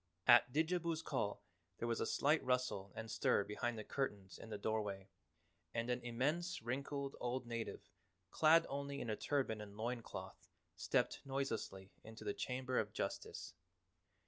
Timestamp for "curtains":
3.83-4.39